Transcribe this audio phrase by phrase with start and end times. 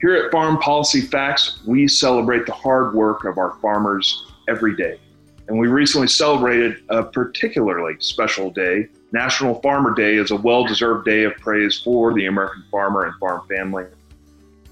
[0.00, 5.00] Here at Farm Policy Facts, we celebrate the hard work of our farmers every day.
[5.48, 8.86] And we recently celebrated a particularly special day.
[9.10, 13.14] National Farmer Day is a well deserved day of praise for the American farmer and
[13.18, 13.86] farm family.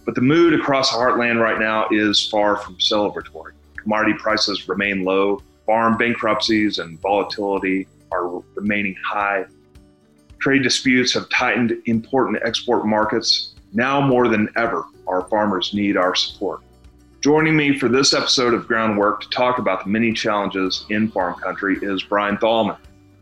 [0.04, 3.52] But the mood across the heartland right now is far from celebratory.
[3.82, 9.44] Commodity prices remain low, farm bankruptcies and volatility are remaining high.
[10.38, 13.55] Trade disputes have tightened important export markets.
[13.76, 16.62] Now more than ever, our farmers need our support.
[17.20, 21.34] Joining me for this episode of Groundwork to talk about the many challenges in farm
[21.34, 22.78] country is Brian Thalmann.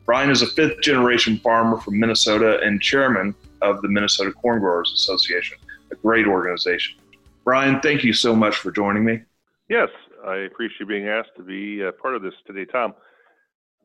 [0.07, 4.93] Brian is a fifth generation farmer from Minnesota and chairman of the Minnesota Corn Growers
[4.95, 5.59] Association,
[5.91, 7.01] a great organization.
[7.43, 9.23] Brian, thank you so much for joining me.
[9.69, 9.89] Yes,
[10.25, 12.95] I appreciate being asked to be a part of this today, Tom.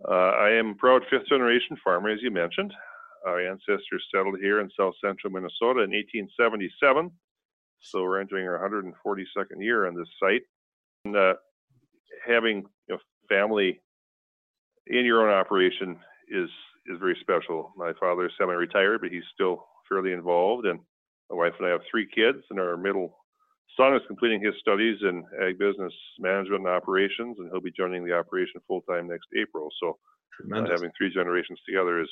[0.07, 2.71] Uh, I am a proud fifth generation farmer, as you mentioned.
[3.25, 7.11] Our ancestors settled here in south central Minnesota in 1877
[7.81, 10.43] so we're entering our 142nd year on this site.
[11.05, 11.33] And uh,
[12.25, 13.81] having you know, family
[14.87, 15.97] in your own operation
[16.29, 16.49] is
[16.87, 17.71] is very special.
[17.77, 20.65] My father is semi-retired, but he's still fairly involved.
[20.65, 20.79] And
[21.29, 23.15] my wife and I have three kids, and our middle
[23.77, 28.03] son is completing his studies in ag business management and operations, and he'll be joining
[28.03, 29.69] the operation full time next April.
[29.79, 29.97] So
[30.51, 32.09] uh, having three generations together is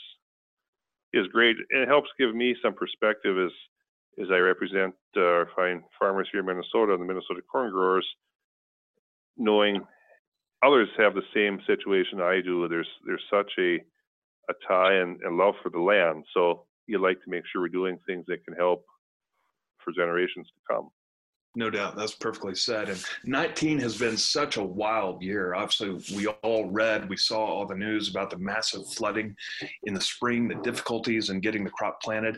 [1.14, 1.58] is great.
[1.72, 3.52] And it helps give me some perspective as
[4.22, 8.06] as I represent uh, fine farmers here in Minnesota and the Minnesota corn growers,
[9.38, 9.82] knowing
[10.66, 12.68] others have the same situation I do.
[12.68, 13.80] There's there's such a
[14.50, 16.26] a tie and, and love for the land.
[16.34, 18.86] So you like to make sure we're doing things that can help
[19.84, 20.90] for generations to come.
[21.58, 21.96] No doubt.
[21.96, 22.88] That's perfectly said.
[22.88, 25.56] And 19 has been such a wild year.
[25.56, 29.36] Obviously, we all read, we saw all the news about the massive flooding
[29.86, 32.38] in the spring, the difficulties in getting the crop planted.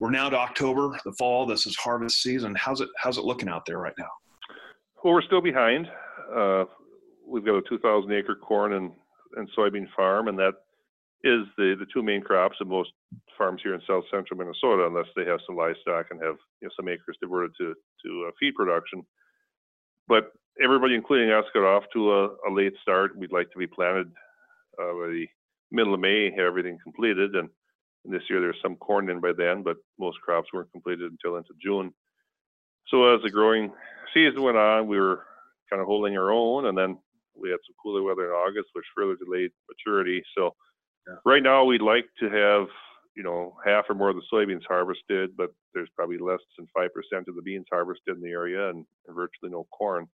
[0.00, 1.46] We're now to October, the fall.
[1.46, 2.54] This is harvest season.
[2.54, 4.10] How's it how's it looking out there right now?
[5.02, 5.88] Well, we're still behind.
[6.36, 6.66] Uh,
[7.26, 8.92] we've got a 2,000 acre corn and,
[9.36, 10.52] and soybean farm, and that
[11.24, 12.90] is the, the two main crops of most
[13.38, 16.70] farms here in south central Minnesota, unless they have some livestock and have you know,
[16.76, 17.74] some acres devoted to,
[18.04, 19.02] to uh, feed production.
[20.08, 23.16] But everybody, including us, got off to a, a late start.
[23.16, 24.08] We'd like to be planted
[24.80, 25.26] uh, by the
[25.70, 27.34] middle of May, have everything completed.
[27.36, 27.48] And,
[28.04, 31.36] and this year there's some corn in by then, but most crops weren't completed until
[31.36, 31.92] into June.
[32.88, 33.72] So as the growing
[34.12, 35.24] season went on, we were
[35.70, 36.98] kind of holding our own, and then
[37.34, 40.22] we had some cooler weather in August, which further delayed maturity.
[40.36, 40.54] So
[41.06, 41.16] yeah.
[41.24, 42.66] Right now, we'd like to have
[43.16, 46.90] you know half or more of the soybeans harvested, but there's probably less than five
[46.94, 50.08] percent of the beans harvested in the area, and, and virtually no corn.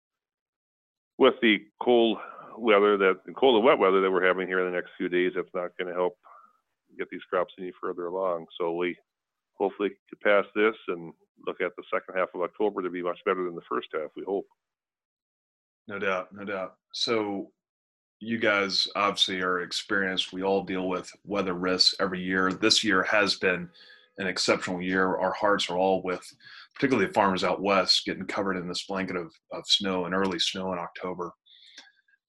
[1.18, 2.18] With the cold
[2.58, 5.08] weather that the cold and wet weather that we're having here in the next few
[5.08, 6.16] days, that's not going to help
[6.98, 8.46] get these crops any further along.
[8.58, 8.96] So we
[9.58, 11.12] hopefully could pass this and
[11.46, 14.10] look at the second half of October to be much better than the first half.
[14.16, 14.46] We hope.
[15.86, 16.76] No doubt, no doubt.
[16.92, 17.50] So
[18.24, 20.32] you guys obviously are experienced.
[20.32, 22.52] We all deal with weather risks every year.
[22.52, 23.68] This year has been
[24.18, 25.16] an exceptional year.
[25.16, 26.24] Our hearts are all with,
[26.74, 30.38] particularly the farmers out west, getting covered in this blanket of, of snow and early
[30.38, 31.32] snow in October.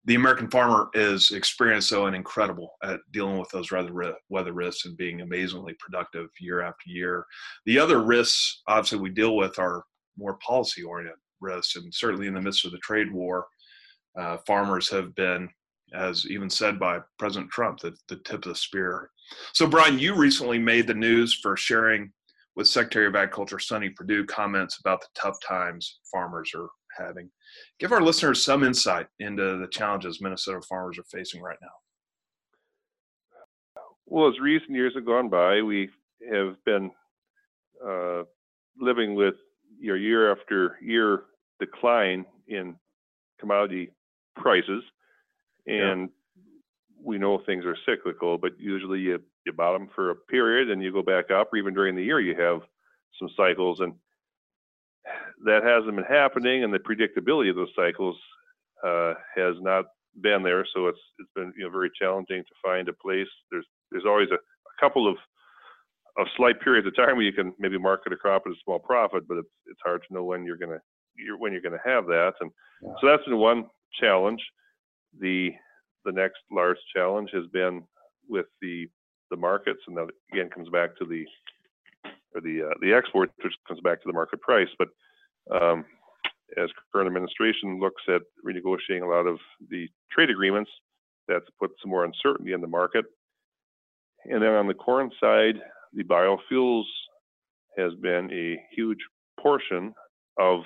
[0.04, 4.86] The American farmer is experienced though and incredible at dealing with those weather weather risks
[4.86, 7.26] and being amazingly productive year after year.
[7.66, 9.84] The other risks, obviously, we deal with are
[10.18, 13.48] more policy oriented risks, and certainly in the midst of the trade war,
[14.20, 15.50] uh, farmers have been
[15.94, 19.10] as even said by President Trump, the, the tip of the spear.
[19.54, 22.12] So, Brian, you recently made the news for sharing
[22.56, 27.30] with Secretary of Agriculture Sonny Perdue comments about the tough times farmers are having.
[27.80, 31.68] Give our listeners some insight into the challenges Minnesota farmers are facing right now.
[34.08, 35.90] Well, as recent years have gone by, we
[36.32, 36.92] have been
[37.86, 38.24] uh,
[38.80, 39.36] living with
[39.80, 41.24] your year after year
[41.60, 42.76] decline in
[43.40, 43.92] commodity
[44.36, 44.84] prices
[45.68, 46.44] and yeah.
[47.04, 50.92] we know things are cyclical, but usually you you bottom for a period and you
[50.92, 52.62] go back up, or even during the year you have
[53.20, 53.94] some cycles, and
[55.46, 58.18] that hasn't been happening, and the predictability of those cycles
[58.86, 59.86] uh, has not
[60.22, 60.66] been there.
[60.74, 63.28] So it's it's been you know very challenging to find a place.
[63.52, 65.18] There's there's always a, a couple of
[66.18, 68.80] of slight periods of time where you can maybe market a crop at a small
[68.80, 70.80] profit, but it's it's hard to know when you're gonna
[71.16, 72.52] you're, when you're gonna have that, and
[72.82, 72.94] yeah.
[73.02, 73.66] so that's been one
[74.00, 74.42] challenge
[75.20, 75.52] the
[76.06, 77.84] the next large challenge has been
[78.30, 78.88] with the
[79.32, 81.26] the markets, and that again comes back to the
[82.34, 84.70] or the uh, the export, which comes back to the market price.
[84.78, 84.90] But
[85.52, 85.86] um,
[86.58, 90.70] as current administration looks at renegotiating a lot of the trade agreements,
[91.28, 93.06] that's put some more uncertainty in the market.
[94.26, 95.56] And then on the corn side,
[95.94, 96.86] the biofuels
[97.78, 99.00] has been a huge
[99.40, 99.94] portion
[100.40, 100.62] of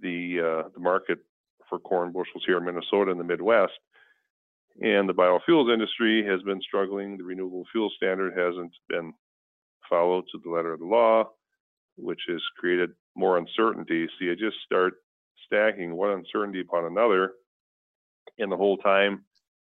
[0.00, 1.18] the uh, the market
[1.68, 3.72] for corn bushels here in Minnesota and the Midwest.
[4.80, 7.18] And the biofuels industry has been struggling.
[7.18, 9.12] The renewable fuel standard hasn't been
[9.88, 11.30] followed to the letter of the law,
[11.96, 14.06] which has created more uncertainty.
[14.06, 14.94] So you just start
[15.46, 17.32] stacking one uncertainty upon another,
[18.38, 19.24] and the whole time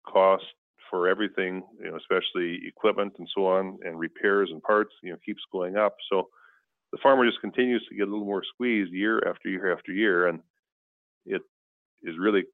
[0.07, 0.45] cost
[0.89, 5.17] for everything, you know, especially equipment and so on, and repairs and parts, you know,
[5.23, 5.95] keeps going up.
[6.09, 6.29] So
[6.91, 10.27] the farmer just continues to get a little more squeezed year after year after year,
[10.27, 10.39] and
[11.25, 11.41] it
[12.01, 12.45] is really,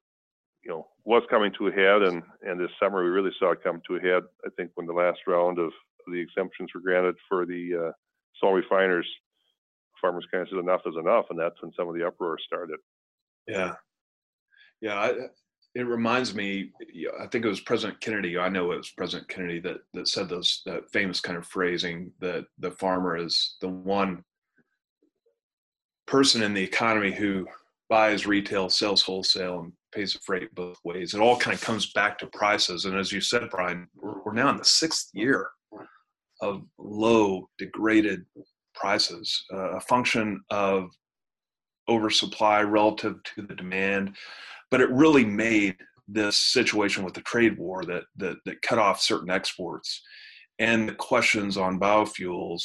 [0.64, 2.02] you know, was coming to a head.
[2.02, 4.22] And and this summer we really saw it come to a head.
[4.44, 5.70] I think when the last round of
[6.06, 7.92] the exemptions were granted for the
[8.42, 9.08] uh, refiners,
[10.00, 12.78] farmers kind of said enough is enough, and that's when some of the uproar started.
[13.46, 13.74] Yeah,
[14.80, 14.98] yeah.
[14.98, 15.12] I,
[15.74, 16.70] it reminds me.
[17.20, 18.38] I think it was President Kennedy.
[18.38, 22.12] I know it was President Kennedy that that said those that famous kind of phrasing
[22.20, 24.22] that the farmer is the one
[26.06, 27.46] person in the economy who
[27.88, 31.14] buys retail, sells wholesale, and pays freight both ways.
[31.14, 32.84] It all kind of comes back to prices.
[32.84, 35.48] And as you said, Brian, we're, we're now in the sixth year
[36.40, 38.24] of low, degraded
[38.74, 40.90] prices, uh, a function of
[41.88, 44.16] oversupply relative to the demand.
[44.70, 45.76] But it really made
[46.08, 50.02] this situation with the trade war that, that, that cut off certain exports
[50.58, 52.62] and the questions on biofuels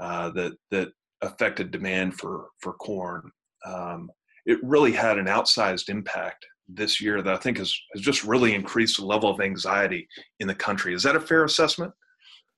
[0.00, 0.88] uh, that, that
[1.22, 3.30] affected demand for, for corn.
[3.64, 4.10] Um,
[4.46, 8.54] it really had an outsized impact this year that I think has, has just really
[8.54, 10.08] increased the level of anxiety
[10.40, 10.94] in the country.
[10.94, 11.92] Is that a fair assessment?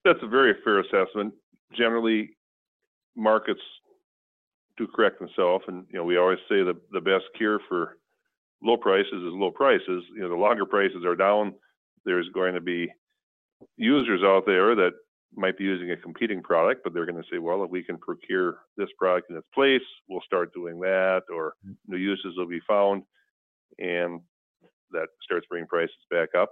[0.04, 1.34] That's a very fair assessment.
[1.76, 2.30] Generally,
[3.16, 3.60] markets
[4.76, 7.96] do correct themselves, and you know we always say the the best cure for
[8.62, 10.04] low prices is low prices.
[10.14, 11.54] You know, the longer prices are down,
[12.04, 12.90] there's going to be
[13.76, 14.92] users out there that
[15.34, 17.98] might be using a competing product, but they're going to say, well, if we can
[17.98, 21.72] procure this product in its place, we'll start doing that, or mm-hmm.
[21.88, 23.02] new uses will be found,
[23.78, 24.20] and
[24.92, 26.50] that starts bringing prices back up.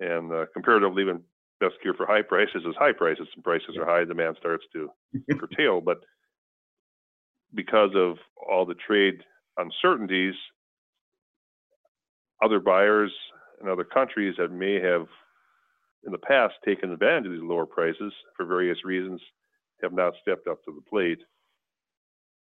[0.00, 1.22] And uh, comparatively, even
[1.60, 3.28] best cure for high prices is high prices.
[3.34, 4.90] and prices are high, demand starts to
[5.38, 5.80] curtail.
[5.80, 5.98] But
[7.54, 9.22] because of all the trade
[9.56, 10.34] uncertainties,
[12.42, 13.12] other buyers
[13.60, 15.06] in other countries that may have
[16.06, 19.20] in the past taken advantage of these lower prices for various reasons
[19.82, 21.18] have not stepped up to the plate.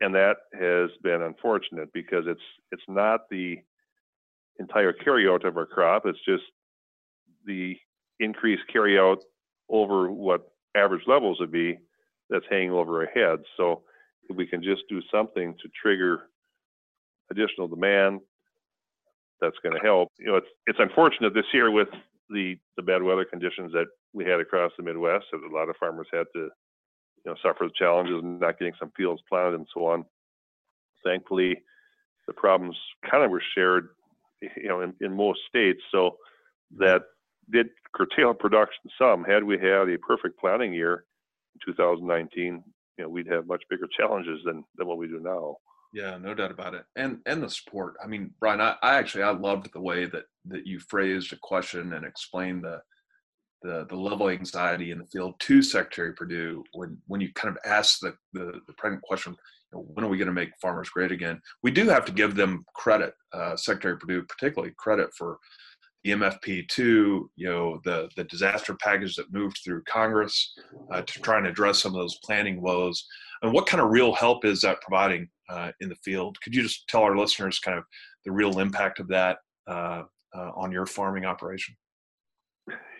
[0.02, 2.40] And that has been unfortunate because it's
[2.72, 3.58] it's not the
[4.60, 6.44] entire carryout of our crop, it's just
[7.46, 7.76] the
[8.20, 9.18] increased carryout
[9.70, 11.78] over what average levels would be
[12.30, 13.44] that's hanging over our heads.
[13.58, 13.84] So
[14.30, 16.30] if we can just do something to trigger
[17.32, 18.20] additional demand,
[19.42, 20.10] that's going to help.
[20.20, 21.88] You know, it's it's unfortunate this year with
[22.30, 25.78] the the bad weather conditions that we had across the Midwest, that a lot of
[25.78, 29.68] farmers had to, you know, suffer the challenges of not getting some fields planted and
[29.74, 30.06] so on.
[31.04, 31.62] Thankfully,
[32.28, 32.76] the problems
[33.10, 33.90] kind of were shared,
[34.42, 35.82] you know, in, in most states.
[35.92, 36.18] So
[36.74, 36.84] mm-hmm.
[36.84, 37.02] that
[37.52, 39.24] did curtail production some.
[39.24, 41.06] Had we had a perfect planting year
[41.56, 42.64] in 2019,
[42.98, 45.58] you know, we'd have much bigger challenges than than what we do now.
[45.92, 46.84] Yeah, no doubt about it.
[46.96, 47.96] And and the support.
[48.04, 51.38] I mean, Brian, I, I actually I loved the way that that you phrased a
[51.42, 52.82] question and explained the
[53.64, 57.50] the the level of anxiety in the field to Secretary Perdue when when you kind
[57.50, 59.36] of asked the the, the pregnant question,
[59.72, 61.42] when are we going to make farmers great again?
[61.64, 65.38] We do have to give them credit, uh, Secretary Perdue particularly credit for
[66.04, 70.54] the MFP2, you know, the the disaster package that moved through Congress
[70.92, 73.06] uh, to try and address some of those planning woes.
[73.42, 76.40] And what kind of real help is that providing uh, in the field?
[76.42, 77.84] Could you just tell our listeners kind of
[78.26, 81.76] the real impact of that uh, uh on your farming operation?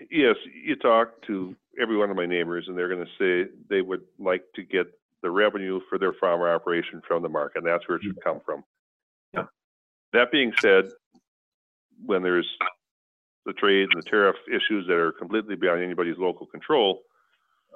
[0.10, 0.36] Yes,
[0.66, 4.02] you talk to every one of my neighbors, and they're going to say they would
[4.18, 4.88] like to get
[5.22, 7.60] the revenue for their farmer operation from the market.
[7.60, 8.64] And that's where it should come from.
[9.34, 9.46] Yeah.
[10.14, 10.86] That being said,
[12.06, 12.48] when there's
[13.46, 17.02] the trade and the tariff issues that are completely beyond anybody's local control,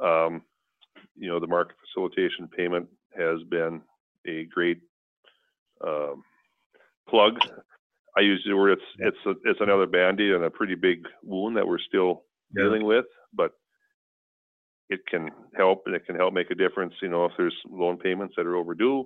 [0.01, 0.41] um,
[1.15, 3.81] you know, the market facilitation payment has been
[4.27, 4.81] a great
[5.85, 6.23] um,
[7.07, 7.39] plug.
[8.17, 11.57] I use the word it's it's a, it's another band-aid and a pretty big wound
[11.57, 12.23] that we're still
[12.55, 12.63] yeah.
[12.63, 13.51] dealing with, but
[14.93, 16.93] it can help and it can help make a difference.
[17.01, 19.05] You know, if there's loan payments that are overdue,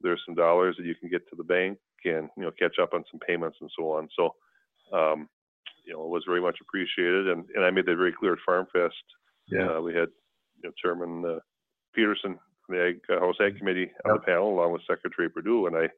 [0.00, 2.94] there's some dollars that you can get to the bank and you know catch up
[2.94, 4.08] on some payments and so on.
[4.16, 4.34] So
[4.96, 5.28] um,
[5.84, 7.28] you know, it was very much appreciated.
[7.28, 8.94] And, and I made that very clear at Farm Fest.
[9.50, 9.76] Yeah.
[9.76, 10.08] Uh, we had
[10.62, 11.38] you know, Chairman uh,
[11.94, 15.66] Peterson from the Ag, uh, House Ag Committee on the panel, along with Secretary Perdue,
[15.66, 15.88] and I,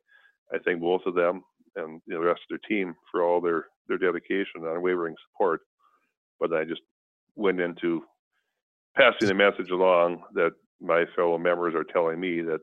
[0.55, 1.43] I thank both of them
[1.77, 5.17] and you know, the rest of their team for all their their dedication and unwavering
[5.29, 5.63] support.
[6.39, 6.83] But I just
[7.35, 8.03] went into
[9.01, 12.61] passing the message along that my fellow members are telling me that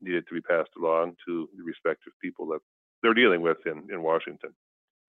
[0.00, 2.60] needed to be passed along to the respective people that
[3.02, 4.50] they're dealing with in, in Washington.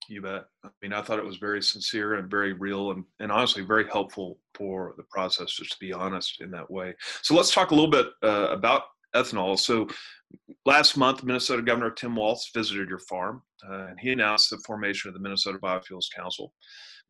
[0.09, 0.45] You bet.
[0.65, 3.88] I mean, I thought it was very sincere and very real and, and honestly very
[3.89, 6.93] helpful for the process, just to be honest in that way.
[7.21, 8.83] So let's talk a little bit uh, about
[9.15, 9.57] ethanol.
[9.57, 9.88] So
[10.65, 15.07] last month, Minnesota Governor Tim Walz visited your farm uh, and he announced the formation
[15.07, 16.53] of the Minnesota Biofuels Council.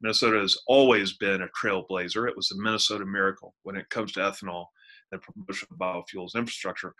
[0.04, 2.28] Minnesota has always been a trailblazer.
[2.28, 4.66] It was a Minnesota miracle when it comes to ethanol
[5.12, 6.94] and promotion of biofuels infrastructure,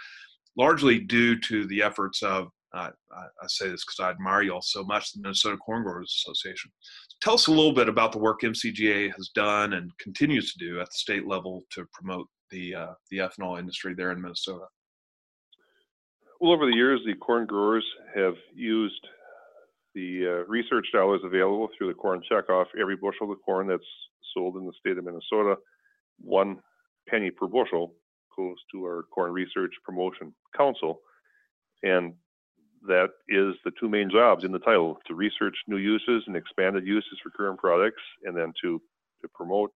[0.58, 4.62] largely due to the efforts of I, I, say this because I admire you all
[4.64, 6.72] so much, the Minnesota Corn Growers Association.
[7.22, 10.80] Tell us a little bit about the work MCGA has done and continues to do
[10.80, 14.66] at the state level to promote the uh, the ethanol industry there in Minnesota.
[16.42, 19.08] Well, over the years, the corn growers have used
[19.96, 22.66] the uh, research dollars available through the corn checkoff.
[22.80, 23.84] Every bushel of corn that's
[24.34, 25.56] sold in the state of Minnesota,
[26.20, 26.60] one
[27.08, 27.94] penny per bushel
[28.36, 31.02] goes to our Corn Research Promotion Council.
[31.84, 32.14] And
[32.88, 36.86] that is the two main jobs in the title to research new uses and expanded
[36.86, 38.82] uses for current products, and then to,
[39.22, 39.72] to promote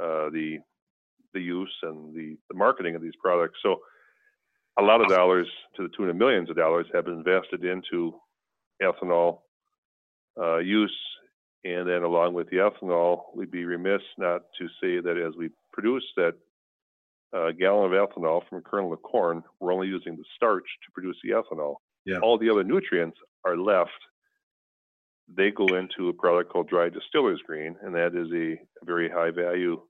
[0.00, 0.58] uh, the,
[1.32, 3.58] the use and the, the marketing of these products.
[3.62, 3.80] So,
[4.78, 8.14] a lot of dollars, to the tune of millions of dollars, have been invested into
[8.82, 9.40] ethanol
[10.40, 10.96] uh, use.
[11.64, 15.50] And then, along with the ethanol, we'd be remiss not to say that as we
[15.72, 16.34] produce that
[17.32, 20.92] uh, gallon of ethanol from a kernel of corn, we're only using the starch to
[20.92, 21.76] produce the ethanol.
[22.04, 22.18] Yeah.
[22.18, 23.90] All the other nutrients are left.
[25.28, 29.08] They go into a product called dry distiller's grain, and that is a, a very
[29.08, 29.80] high value,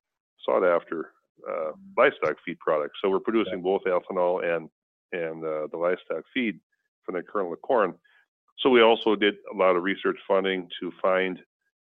[0.44, 1.12] sought after
[1.48, 2.94] uh, livestock feed product.
[3.02, 3.62] So we're producing yeah.
[3.62, 4.68] both ethanol and
[5.12, 6.58] and uh, the livestock feed
[7.04, 7.94] from the kernel of corn.
[8.58, 11.38] So we also did a lot of research funding to find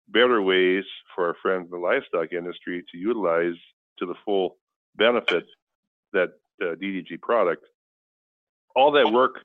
[0.08, 3.54] better ways for our friends in the livestock industry to utilize
[3.99, 4.56] to the full
[4.96, 5.44] benefit
[6.12, 6.30] that
[6.62, 7.64] uh, DDG product.
[8.75, 9.37] All that work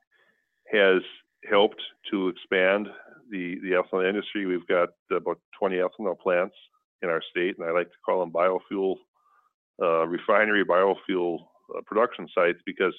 [0.71, 1.01] has
[1.49, 2.87] helped to expand
[3.29, 4.45] the, the ethanol industry.
[4.45, 6.55] We've got about 20 ethanol plants
[7.01, 8.95] in our state, and I like to call them biofuel
[9.81, 11.39] uh, refinery biofuel
[11.75, 12.93] uh, production sites because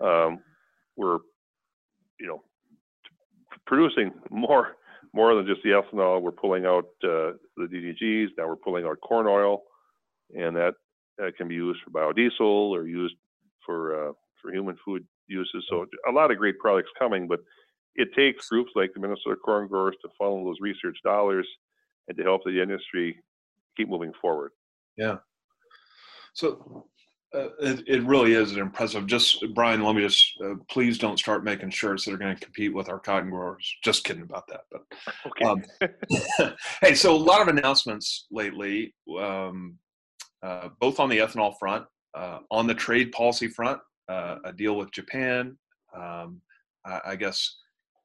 [0.00, 0.40] um,
[0.96, 1.18] we're,
[2.20, 2.42] you know,
[3.66, 4.76] producing more
[5.12, 6.20] more than just the ethanol.
[6.20, 8.28] We're pulling out uh, the DDGs.
[8.36, 9.62] Now we're pulling out corn oil,
[10.36, 10.74] and that
[11.36, 13.14] can be used for biodiesel or used
[13.64, 15.64] for uh, for human food uses.
[15.68, 17.40] So a lot of great products coming, but
[17.94, 21.48] it takes groups like the Minnesota Corn Growers to funnel those research dollars
[22.08, 23.18] and to help the industry
[23.76, 24.52] keep moving forward.
[24.96, 25.16] Yeah.
[26.34, 26.86] So
[27.34, 29.06] uh, it, it really is an impressive.
[29.06, 32.44] Just Brian, let me just uh, please don't start making shirts that are going to
[32.44, 33.76] compete with our cotton growers.
[33.82, 34.60] Just kidding about that.
[34.70, 34.82] But
[35.26, 35.44] okay.
[35.44, 39.76] Um, hey, so a lot of announcements lately, um,
[40.42, 44.76] uh, both on the ethanol front, uh, on the trade policy front uh, a deal
[44.76, 45.56] with Japan.
[45.94, 46.40] Um,
[46.84, 47.56] I, I, guess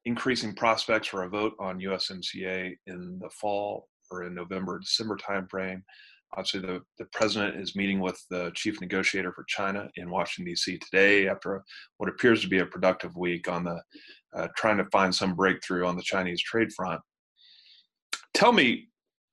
[0.06, 5.82] increasing prospects for a vote on USMCA in the fall or in November, December timeframe.
[6.38, 10.78] Obviously, the, the president is meeting with the chief negotiator for China in Washington, D.C.
[10.78, 11.64] today after
[11.98, 13.82] what appears to be a productive week on the
[14.34, 17.02] uh, trying to find some breakthrough on the Chinese trade front.
[18.34, 18.88] Tell me,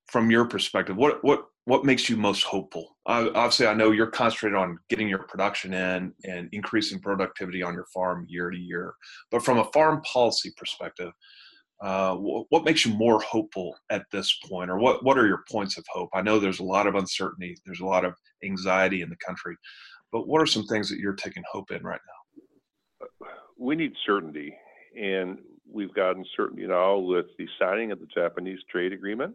[0.09, 2.97] from your perspective, what, what what makes you most hopeful?
[3.05, 7.75] Uh, obviously, I know you're concentrated on getting your production in and increasing productivity on
[7.75, 8.95] your farm year to year.
[9.31, 11.13] But from a farm policy perspective,
[11.81, 15.79] uh, what makes you more hopeful at this point, or what what are your points
[15.79, 16.11] of hope?
[16.13, 19.57] I know there's a lot of uncertainty, there's a lot of anxiety in the country,
[20.11, 22.01] but what are some things that you're taking hope in right
[23.01, 23.19] now?
[23.57, 24.55] We need certainty,
[25.01, 25.39] and
[25.71, 29.35] we've gotten certainty now with the signing of the Japanese trade agreement.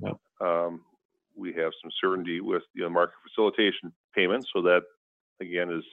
[0.00, 0.16] Yep.
[0.40, 0.80] Um,
[1.36, 4.82] we have some certainty with the market facilitation payments, so that
[5.40, 5.84] again is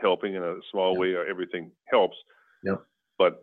[0.00, 1.14] helping in a small way.
[1.14, 2.16] Uh, everything helps.
[2.64, 2.82] Yep.
[3.18, 3.40] But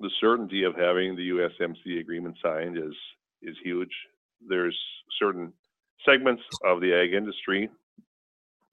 [0.00, 2.94] the certainty of having the USMCA agreement signed is
[3.42, 3.92] is huge.
[4.46, 4.78] There's
[5.18, 5.52] certain
[6.08, 7.68] segments of the ag industry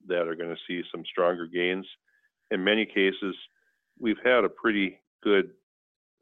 [0.07, 1.85] that are going to see some stronger gains.
[2.51, 3.35] In many cases,
[3.99, 5.51] we've had a pretty good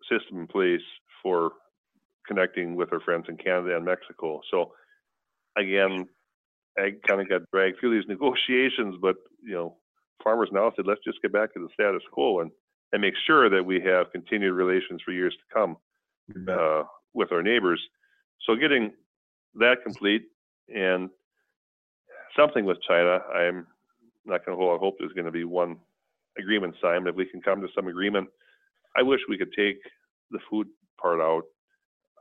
[0.10, 0.82] system in place
[1.24, 1.52] for
[2.28, 4.42] connecting with our friends in Canada and Mexico.
[4.52, 4.74] So
[5.58, 6.08] again,
[6.78, 9.78] ag kind of got dragged through these negotiations, but you know,
[10.24, 12.52] farmers now said, let's just get back to the status quo and,
[12.94, 15.78] and make sure that we have continued relations for years to come
[16.50, 16.84] uh,
[17.14, 17.82] with our neighbors.
[18.46, 18.92] So getting
[19.56, 20.24] that complete
[20.74, 21.10] and
[22.38, 23.68] something with China, I'm
[24.26, 25.78] not going to hold out hope there's going to be one
[26.38, 27.08] agreement signed.
[27.08, 28.28] If we can come to some agreement,
[28.96, 29.80] I wish we could take
[30.32, 30.68] the food
[31.00, 31.44] part out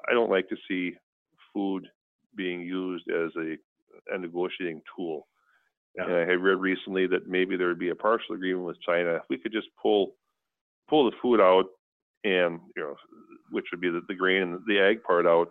[0.08, 0.94] I don't like to see
[1.52, 1.86] food
[2.36, 3.56] being used as a,
[4.14, 5.26] a negotiating tool.
[5.96, 6.04] Yeah.
[6.04, 9.14] And I had read recently that maybe there would be a partial agreement with China
[9.16, 10.14] if we could just pull
[10.90, 11.66] pull the food out
[12.24, 12.96] and you know
[13.50, 15.48] which would be the, the grain and the ag part out.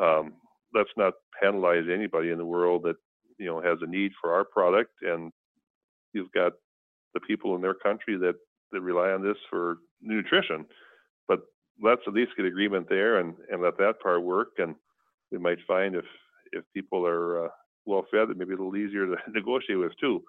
[0.00, 0.34] Um,
[0.74, 2.96] let's not penalize anybody in the world that
[3.38, 5.32] you know has a need for our product, and
[6.12, 6.52] you've got
[7.14, 8.34] the people in their country that
[8.72, 10.64] that rely on this for nutrition.
[11.28, 11.40] But
[11.82, 14.74] let's at least get agreement there and and let that part work, and
[15.30, 16.06] we might find if
[16.52, 17.48] if people are uh,
[17.86, 20.22] well fed, that maybe a little easier to negotiate with too.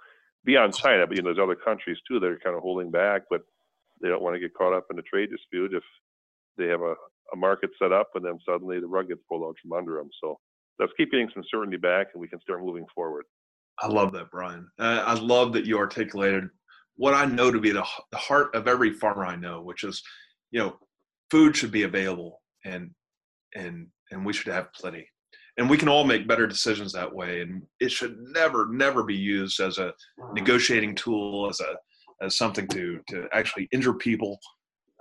[0.44, 3.24] Beyond China, but you know, there's other countries too that are kind of holding back,
[3.30, 3.42] but
[4.02, 5.84] they don't want to get caught up in a trade dispute if
[6.58, 6.96] they have a,
[7.34, 10.10] a market set up and then suddenly the rug gets pulled out from under them.
[10.22, 10.38] So
[10.80, 13.26] let's keep getting some certainty back and we can start moving forward.
[13.80, 14.68] I love that, Brian.
[14.80, 16.50] I love that you articulated
[16.96, 20.04] what I know to be the, the heart of every farmer I know, which is,
[20.52, 20.78] you know,
[21.32, 22.92] food should be available and
[23.56, 25.08] and and we should have plenty.
[25.58, 27.42] And we can all make better decisions that way.
[27.42, 30.34] And it should never, never be used as a mm-hmm.
[30.34, 31.76] negotiating tool, as a
[32.22, 34.40] as something to to actually injure people.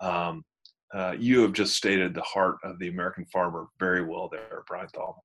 [0.01, 0.45] Um,
[0.93, 4.89] uh, you have just stated the heart of the American farmer very well there, Brian
[4.95, 5.23] Thal.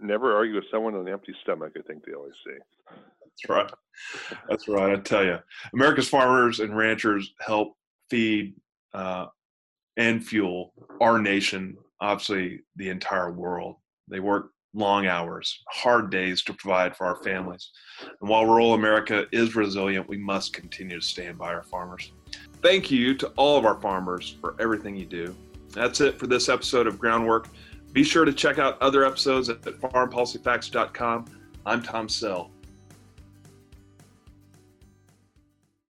[0.00, 2.58] Never argue with someone on an empty stomach, I think they always say.
[2.88, 3.70] That's right.
[4.48, 4.92] That's right.
[4.92, 5.38] I tell you,
[5.72, 7.74] America's farmers and ranchers help
[8.10, 8.54] feed
[8.94, 9.26] uh,
[9.96, 13.76] and fuel our nation, obviously the entire world.
[14.08, 17.70] They work long hours, hard days to provide for our families.
[18.20, 22.12] And while rural America is resilient, we must continue to stand by our farmers.
[22.62, 25.34] Thank you to all of our farmers for everything you do.
[25.70, 27.48] That's it for this episode of Groundwork.
[27.92, 31.24] Be sure to check out other episodes at farmpolicyfacts.com.
[31.66, 32.50] I'm Tom Sell.